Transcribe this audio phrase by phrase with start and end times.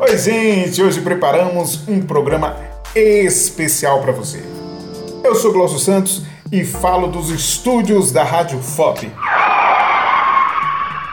[0.00, 0.82] Oi, gente!
[0.82, 2.56] Hoje preparamos um programa
[2.94, 4.42] especial para você.
[5.24, 6.22] Eu sou Glaucio Santos
[6.52, 9.10] e falo dos estúdios da Rádio FOP.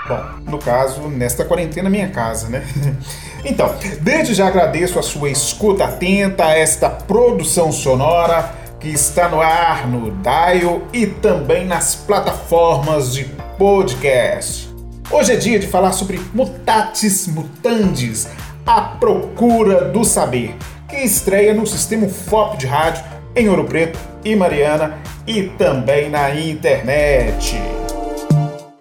[0.08, 2.64] Bom, no caso, nesta quarentena, minha casa, né?
[3.44, 9.42] Então, desde já agradeço a sua escuta atenta a esta produção sonora que está no
[9.42, 13.26] ar no Dial e também nas plataformas de
[13.58, 14.71] podcast.
[15.14, 18.30] Hoje é dia de falar sobre Mutatis Mutandis,
[18.66, 20.56] a procura do saber,
[20.88, 23.04] que estreia no sistema FOP de rádio
[23.36, 27.62] em Ouro Preto e Mariana e também na internet.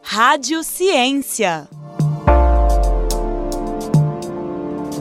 [0.05, 1.69] Rádio Ciência.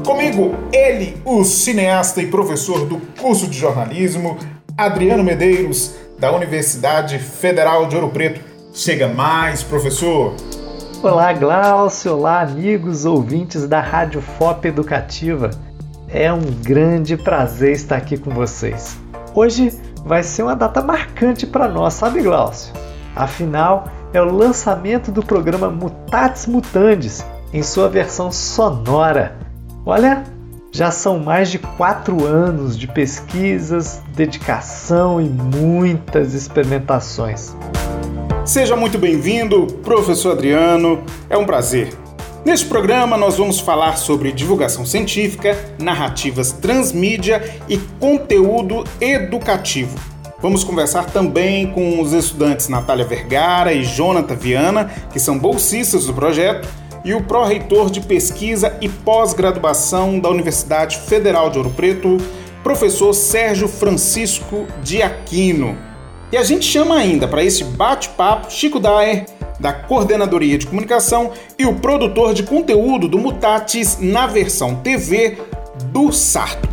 [0.04, 4.36] Comigo, ele, o cineasta e professor do curso de jornalismo,
[4.76, 8.42] Adriano Medeiros, da Universidade Federal de Ouro Preto.
[8.74, 10.34] Chega mais, professor!
[11.02, 12.14] Olá, Glaucio!
[12.14, 15.50] Olá, amigos ouvintes da Rádio FOP Educativa.
[16.10, 19.00] É um grande prazer estar aqui com vocês.
[19.34, 19.72] Hoje
[20.06, 22.74] vai ser uma data marcante para nós, sabe, Glaucio?
[23.16, 29.38] Afinal, é o lançamento do programa Mutatis Mutandis em sua versão sonora.
[29.86, 30.26] Olha,
[30.70, 37.56] já são mais de quatro anos de pesquisas, dedicação e muitas experimentações.
[38.46, 41.04] Seja muito bem-vindo, professor Adriano.
[41.30, 41.94] É um prazer.
[42.44, 49.96] Neste programa, nós vamos falar sobre divulgação científica, narrativas transmídia e conteúdo educativo.
[50.42, 56.14] Vamos conversar também com os estudantes Natália Vergara e Jonathan Viana, que são bolsistas do
[56.14, 56.68] projeto,
[57.04, 62.18] e o pró-reitor de pesquisa e pós-graduação da Universidade Federal de Ouro Preto,
[62.64, 65.89] professor Sérgio Francisco de Aquino.
[66.32, 69.26] E a gente chama ainda para esse bate-papo Chico Daer,
[69.60, 75.40] da Coordenadoria de Comunicação, e o produtor de conteúdo do Mutatis na versão TV
[75.86, 76.70] do Sarto.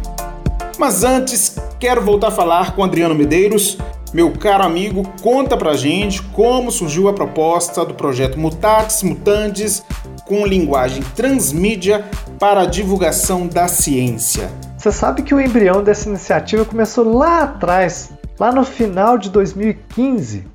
[0.79, 3.79] Mas antes, quero voltar a falar com Adriano Medeiros.
[4.13, 9.83] Meu caro amigo, conta pra gente como surgiu a proposta do projeto Mutatis Mutandis
[10.27, 12.05] com linguagem transmídia
[12.39, 14.51] para a divulgação da ciência.
[14.77, 20.47] Você sabe que o embrião dessa iniciativa começou lá atrás, lá no final de 2015.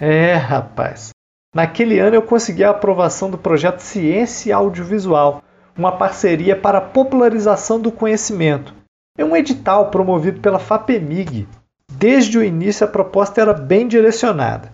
[0.00, 1.10] É, rapaz.
[1.54, 5.42] Naquele ano eu consegui a aprovação do projeto Ciência Audiovisual,
[5.76, 8.74] uma parceria para a popularização do conhecimento.
[9.16, 11.48] É um edital promovido pela FAPEMIG.
[11.90, 14.72] Desde o início a proposta era bem direcionada: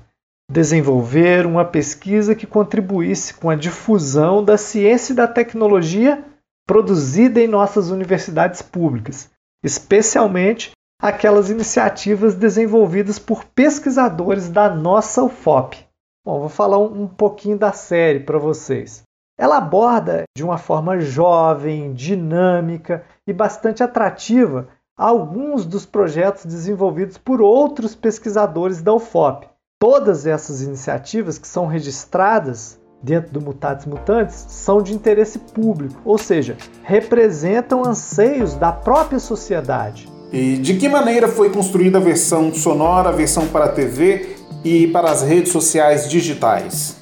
[0.51, 6.25] desenvolver uma pesquisa que contribuísse com a difusão da ciência e da tecnologia
[6.67, 9.31] produzida em nossas universidades públicas,
[9.63, 10.73] especialmente
[11.05, 15.77] aquelas iniciativas desenvolvidas por pesquisadores da nossa UFOP.
[16.25, 19.03] Bom, vou falar um pouquinho da série para vocês.
[19.39, 27.43] Ela aborda de uma forma jovem, dinâmica e bastante atrativa alguns dos projetos desenvolvidos por
[27.43, 29.47] outros pesquisadores da UFOP.
[29.79, 36.17] Todas essas iniciativas que são registradas dentro do Mutatis Mutantes são de interesse público, ou
[36.17, 40.14] seja, representam anseios da própria sociedade.
[40.35, 44.35] E de que maneira foi construída a versão sonora, a versão para a TV
[44.65, 46.97] e para as redes sociais digitais?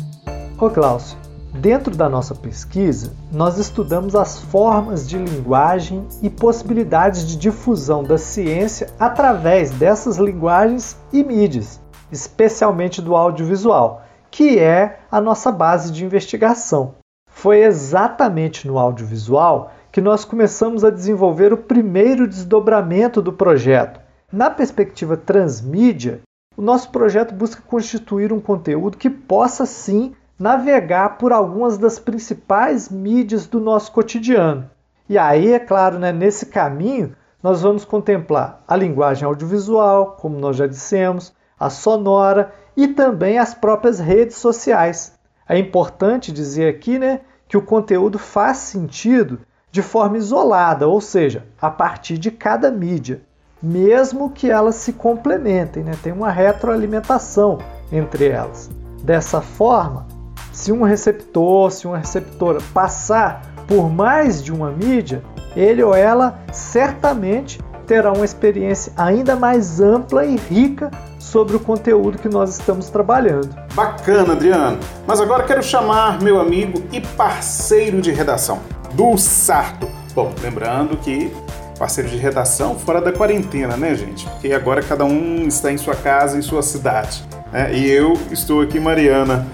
[0.60, 1.16] Ô Glaucio,
[1.50, 8.18] dentro da nossa pesquisa, nós estudamos as formas de linguagem e possibilidades de difusão da
[8.18, 11.80] ciência através dessas linguagens e mídias,
[12.12, 16.96] especialmente do audiovisual, que é a nossa base de investigação.
[17.30, 24.00] Foi exatamente no audiovisual que nós começamos a desenvolver o primeiro desdobramento do projeto.
[24.32, 26.22] Na perspectiva transmídia,
[26.56, 32.88] o nosso projeto busca constituir um conteúdo que possa sim navegar por algumas das principais
[32.88, 34.68] mídias do nosso cotidiano.
[35.06, 40.56] E aí, é claro, né, nesse caminho, nós vamos contemplar a linguagem audiovisual, como nós
[40.56, 45.12] já dissemos, a sonora e também as próprias redes sociais.
[45.46, 49.40] É importante dizer aqui né, que o conteúdo faz sentido
[49.72, 53.22] de forma isolada, ou seja, a partir de cada mídia
[53.62, 55.92] mesmo que elas se complementem, né?
[56.02, 57.58] tem uma retroalimentação
[57.92, 58.68] entre elas.
[59.04, 60.06] Dessa forma,
[60.52, 65.22] se um receptor, se uma receptora passar por mais de uma mídia,
[65.54, 72.18] ele ou ela certamente terá uma experiência ainda mais ampla e rica sobre o conteúdo
[72.18, 73.48] que nós estamos trabalhando.
[73.74, 74.78] Bacana, Adriano.
[75.06, 78.60] Mas agora quero chamar meu amigo e parceiro de redação,
[78.94, 79.88] do Sarto.
[80.14, 81.32] Bom, lembrando que
[81.78, 84.28] parceiro de redação fora da quarentena, né, gente?
[84.28, 87.24] Porque agora cada um está em sua casa, em sua cidade.
[87.52, 87.74] Né?
[87.74, 89.46] E eu estou aqui, Mariana.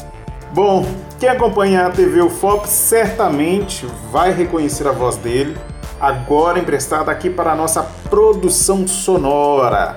[0.52, 0.84] Bom,
[1.18, 5.56] quem acompanha a TV UFOP certamente vai reconhecer a voz dele,
[6.00, 9.96] agora emprestada aqui para a nossa produção sonora.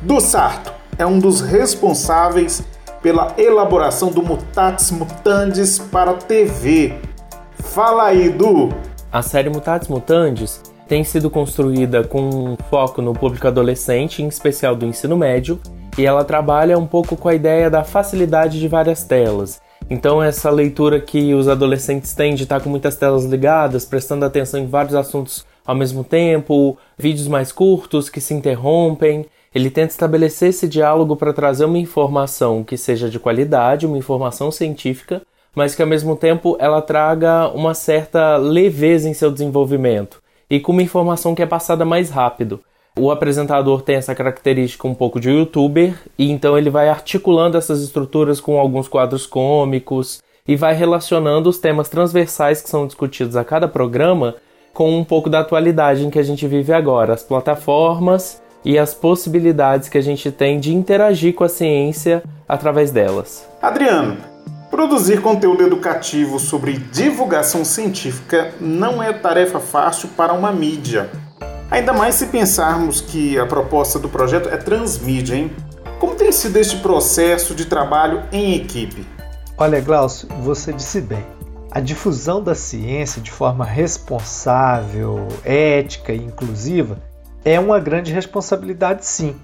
[0.00, 2.62] Do Sarto é um dos responsáveis
[3.02, 6.94] pela elaboração do Mutatis Mutandis para a TV.
[7.74, 8.68] Fala aí, Du!
[9.10, 14.86] A série Mutatis Mutandis tem sido construída com foco no público adolescente, em especial do
[14.86, 15.60] ensino médio,
[15.98, 19.60] e ela trabalha um pouco com a ideia da facilidade de várias telas
[19.92, 24.60] então, essa leitura que os adolescentes têm de estar com muitas telas ligadas, prestando atenção
[24.60, 30.48] em vários assuntos ao mesmo tempo, vídeos mais curtos que se interrompem, ele tenta estabelecer
[30.48, 35.20] esse diálogo para trazer uma informação que seja de qualidade, uma informação científica,
[35.54, 40.72] mas que ao mesmo tempo ela traga uma certa leveza em seu desenvolvimento e com
[40.72, 42.60] uma informação que é passada mais rápido.
[42.98, 47.82] O apresentador tem essa característica um pouco de youtuber, e então ele vai articulando essas
[47.82, 53.44] estruturas com alguns quadros cômicos e vai relacionando os temas transversais que são discutidos a
[53.44, 54.34] cada programa
[54.74, 58.92] com um pouco da atualidade em que a gente vive agora, as plataformas e as
[58.92, 63.48] possibilidades que a gente tem de interagir com a ciência através delas.
[63.60, 64.18] Adriano,
[64.82, 71.08] produzir conteúdo educativo sobre divulgação científica não é tarefa fácil para uma mídia.
[71.70, 75.52] Ainda mais se pensarmos que a proposta do projeto é transmídia, hein?
[76.00, 79.06] Como tem sido este processo de trabalho em equipe?
[79.56, 81.24] Olha, Glaucio, você disse bem.
[81.70, 86.98] A difusão da ciência de forma responsável, ética e inclusiva
[87.44, 89.36] é uma grande responsabilidade, sim,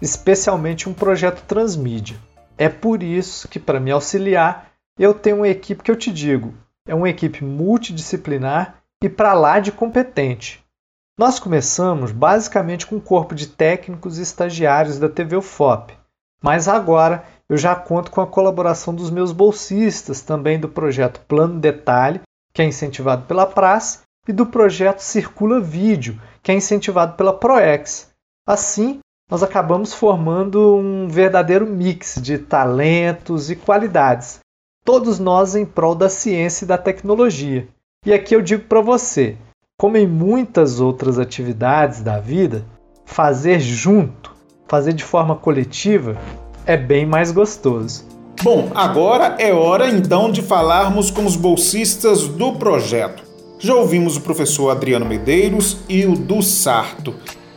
[0.00, 2.16] especialmente um projeto transmídia.
[2.56, 6.54] É por isso que, para me auxiliar, eu tenho uma equipe que eu te digo,
[6.86, 10.64] é uma equipe multidisciplinar e para lá de competente.
[11.18, 15.94] Nós começamos basicamente com um corpo de técnicos e estagiários da TV UFOP,
[16.42, 21.60] mas agora eu já conto com a colaboração dos meus bolsistas, também do projeto Plano
[21.60, 22.20] Detalhe,
[22.52, 28.10] que é incentivado pela Praça, e do projeto Circula Vídeo, que é incentivado pela Proex.
[28.46, 29.00] Assim,
[29.30, 34.40] nós acabamos formando um verdadeiro mix de talentos e qualidades,
[34.84, 37.66] todos nós em prol da ciência e da tecnologia.
[38.04, 39.36] E aqui eu digo para você,
[39.78, 42.66] como em muitas outras atividades da vida,
[43.06, 44.32] fazer junto,
[44.68, 46.18] fazer de forma coletiva,
[46.66, 48.04] é bem mais gostoso.
[48.42, 53.22] Bom, agora é hora então de falarmos com os bolsistas do projeto.
[53.58, 57.14] Já ouvimos o professor Adriano Medeiros e o do Sarto.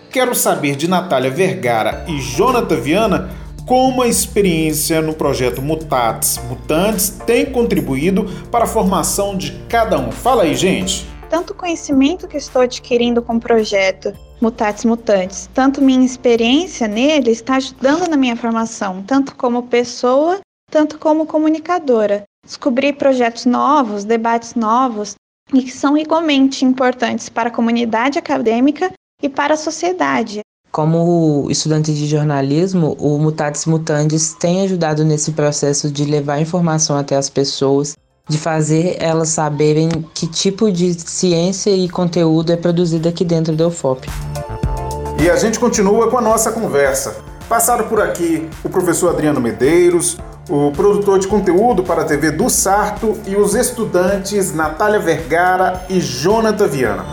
[0.09, 3.29] Quero saber de Natália Vergara e Jonathan Viana
[3.67, 10.09] como a experiência no projeto Mutatis Mutantes tem contribuído para a formação de cada um.
[10.09, 11.05] Fala aí, gente!
[11.29, 17.31] tanto o conhecimento que estou adquirindo com o projeto Mutatis Mutantes, tanto minha experiência nele
[17.31, 20.39] está ajudando na minha formação, tanto como pessoa,
[20.71, 22.23] tanto como comunicadora.
[22.45, 25.15] Descobri projetos novos, debates novos
[25.53, 28.91] e que são igualmente importantes para a comunidade acadêmica
[29.21, 30.39] e para a sociedade.
[30.71, 37.15] Como estudante de jornalismo, o Mutatis Mutandis tem ajudado nesse processo de levar informação até
[37.15, 37.95] as pessoas
[38.29, 43.67] de fazer elas saberem que tipo de ciência e conteúdo é produzido aqui dentro do
[43.67, 44.07] UFOP.
[45.21, 47.17] E a gente continua com a nossa conversa.
[47.47, 50.17] Passaram por aqui o professor Adriano Medeiros,
[50.49, 55.99] o produtor de conteúdo para a TV do Sarto e os estudantes Natália Vergara e
[55.99, 57.05] Jonathan Viana.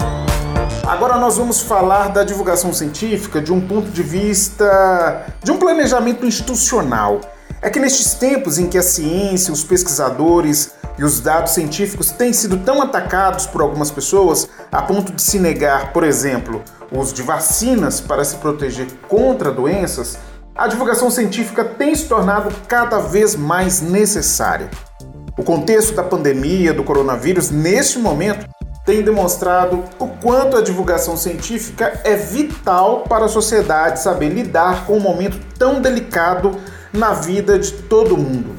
[0.86, 6.26] Agora nós vamos falar da divulgação científica de um ponto de vista de um planejamento
[6.26, 7.22] institucional.
[7.62, 12.34] É que nestes tempos em que a ciência, os pesquisadores e os dados científicos têm
[12.34, 16.62] sido tão atacados por algumas pessoas a ponto de se negar, por exemplo,
[16.92, 20.18] o uso de vacinas para se proteger contra doenças,
[20.54, 24.68] a divulgação científica tem se tornado cada vez mais necessária.
[25.36, 28.46] O contexto da pandemia do coronavírus, neste momento,
[28.84, 34.98] tem demonstrado o quanto a divulgação científica é vital para a sociedade saber lidar com
[34.98, 36.60] um momento tão delicado
[36.92, 38.54] na vida de todo mundo.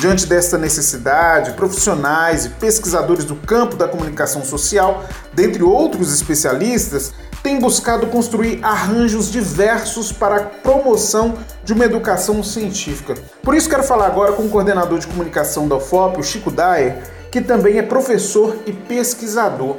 [0.00, 7.60] Diante desta necessidade, profissionais e pesquisadores do campo da comunicação social, dentre outros especialistas, têm
[7.60, 13.14] buscado construir arranjos diversos para a promoção de uma educação científica.
[13.44, 16.98] Por isso quero falar agora com o coordenador de comunicação da UFOP, o Chico Dyer,
[17.32, 19.76] que também é professor e pesquisador.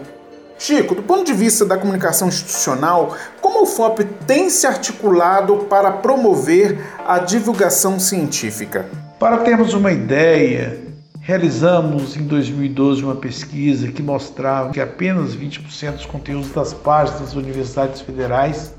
[0.58, 5.92] Chico, do ponto de vista da comunicação institucional, como o FOP tem se articulado para
[5.92, 8.88] promover a divulgação científica?
[9.20, 10.80] Para termos uma ideia,
[11.22, 17.36] realizamos em 2012 uma pesquisa que mostrava que apenas 20% dos conteúdos das páginas das
[17.36, 18.74] universidades federais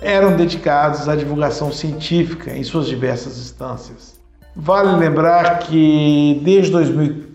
[0.00, 4.20] eram dedicados à divulgação científica em suas diversas instâncias.
[4.54, 7.29] Vale lembrar que desde 2004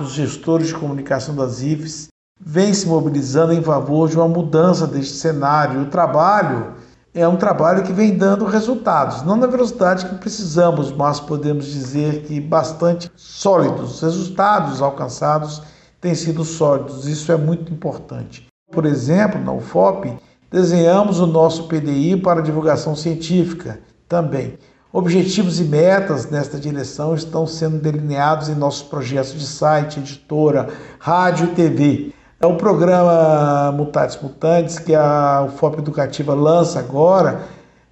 [0.00, 2.08] os gestores de comunicação das IFES
[2.40, 5.82] vêm se mobilizando em favor de uma mudança deste cenário.
[5.82, 6.74] O trabalho
[7.14, 12.22] é um trabalho que vem dando resultados, não na velocidade que precisamos, mas podemos dizer
[12.24, 13.94] que bastante sólidos.
[13.94, 15.62] Os resultados alcançados
[16.00, 18.46] têm sido sólidos, isso é muito importante.
[18.72, 20.18] Por exemplo, na UFOP,
[20.50, 24.58] desenhamos o nosso PDI para divulgação científica também.
[24.96, 30.68] Objetivos e metas nesta direção estão sendo delineados em nossos projetos de site, editora,
[31.00, 32.12] rádio e TV.
[32.38, 37.42] É o programa Mutatis Mutantes que a UFOP Educativa lança agora,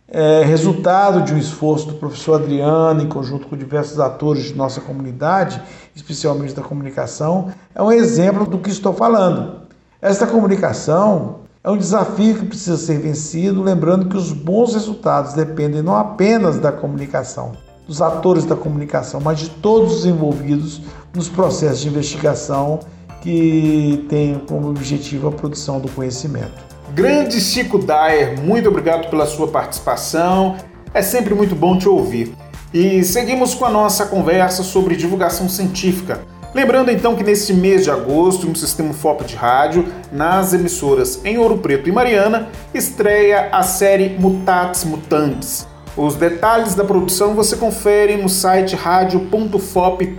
[0.07, 4.81] é resultado de um esforço do professor Adriano em conjunto com diversos atores de nossa
[4.81, 5.61] comunidade,
[5.97, 9.63] especialmente da comunicação, é um exemplo do que estou falando.
[10.01, 15.81] Esta comunicação é um desafio que precisa ser vencido, lembrando que os bons resultados dependem
[15.81, 17.53] não apenas da comunicação,
[17.87, 20.81] dos atores da comunicação, mas de todos os envolvidos
[21.15, 22.81] nos processos de investigação
[23.21, 26.73] que têm como objetivo a produção do conhecimento.
[26.95, 30.57] Grande Chico Dyer, muito obrigado pela sua participação.
[30.93, 32.35] É sempre muito bom te ouvir.
[32.75, 36.21] E seguimos com a nossa conversa sobre divulgação científica.
[36.55, 41.39] Lembrando então que nesse mês de agosto, no Sistema FOP de Rádio, nas emissoras em
[41.39, 45.67] Ouro Preto e Mariana, estreia a série Mutatis Mutandis.
[45.97, 50.13] Os detalhes da produção você confere no site radio.fop.br.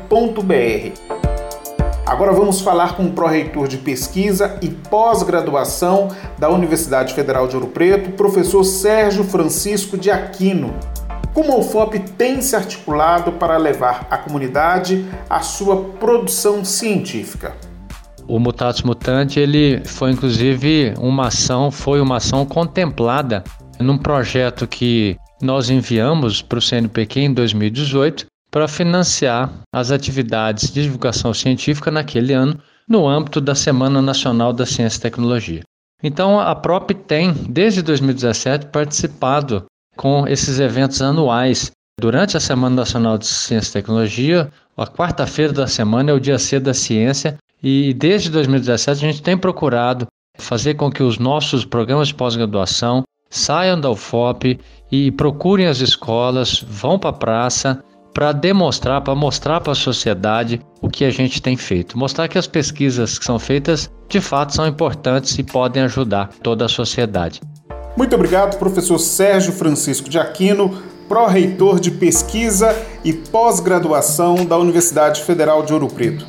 [2.05, 7.69] Agora vamos falar com o pró-reitor de pesquisa e pós-graduação da Universidade Federal de Ouro
[7.69, 10.73] Preto, professor Sérgio Francisco de Aquino.
[11.33, 17.55] Como a UFOP tem se articulado para levar à comunidade a sua produção científica?
[18.27, 23.43] O Mutatis Mutante ele foi inclusive uma ação, foi uma ação contemplada
[23.79, 30.83] num projeto que nós enviamos para o CNPq em 2018 para financiar as atividades de
[30.83, 35.63] divulgação científica naquele ano no âmbito da Semana Nacional da Ciência e Tecnologia.
[36.03, 41.71] Então a PROP tem desde 2017 participado com esses eventos anuais.
[42.00, 46.39] Durante a Semana Nacional de Ciência e Tecnologia, a quarta-feira da semana é o Dia
[46.39, 50.07] C da Ciência, e desde 2017 a gente tem procurado
[50.38, 54.59] fazer com que os nossos programas de pós-graduação saiam da UFOP
[54.91, 57.83] e procurem as escolas, vão para a praça
[58.13, 61.97] para demonstrar, para mostrar para a sociedade o que a gente tem feito.
[61.97, 66.65] Mostrar que as pesquisas que são feitas de fato são importantes e podem ajudar toda
[66.65, 67.41] a sociedade.
[67.95, 75.63] Muito obrigado, professor Sérgio Francisco de Aquino, pró-reitor de pesquisa e pós-graduação da Universidade Federal
[75.63, 76.25] de Ouro Preto.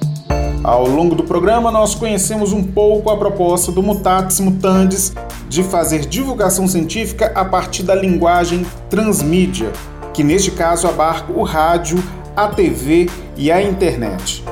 [0.63, 5.15] Ao longo do programa, nós conhecemos um pouco a proposta do Mutatis Mutandis
[5.49, 9.73] de fazer divulgação científica a partir da linguagem transmídia,
[10.13, 11.97] que neste caso abarca o rádio,
[12.37, 14.45] a TV e a internet.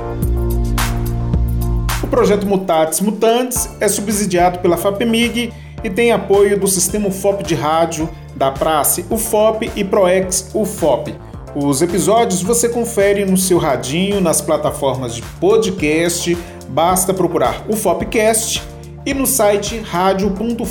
[2.03, 5.53] O projeto Mutatis Mutandis é subsidiado pela FAPEMIG
[5.85, 11.15] e tem apoio do Sistema UFOP de Rádio, da Praça UFOP e ProEx UFOP.
[11.55, 16.37] Os episódios você confere no seu radinho nas plataformas de podcast,
[16.69, 18.63] basta procurar UFOPcast
[19.05, 20.65] e no site radio.fop.br.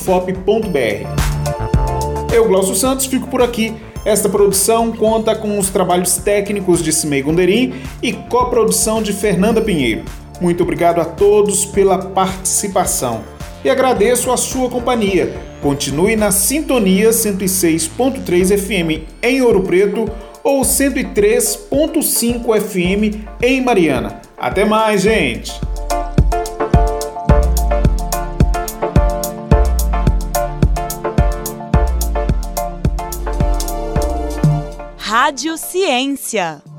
[2.33, 3.75] Eu, Glaucio Santos, fico por aqui.
[4.03, 10.03] Esta produção conta com os trabalhos técnicos de Cimei Gonderim e coprodução de Fernanda Pinheiro.
[10.39, 13.21] Muito obrigado a todos pela participação
[13.63, 15.33] e agradeço a sua companhia.
[15.61, 20.09] Continue na sintonia 106.3 FM em Ouro Preto
[20.43, 24.21] ou 103.5 FM em Mariana.
[24.37, 25.53] Até mais, gente!
[34.97, 36.70] Rádio Ciência.